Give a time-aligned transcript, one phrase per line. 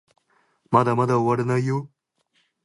[0.71, 1.91] まだまだ終わらないよ